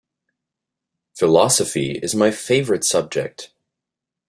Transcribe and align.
Philosophy 1.15 1.91
is 1.99 2.15
my 2.15 2.31
favorite 2.31 2.83
subject. 2.83 3.51